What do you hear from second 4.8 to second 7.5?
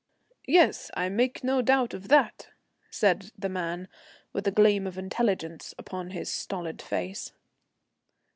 of intelligence upon his stolid face.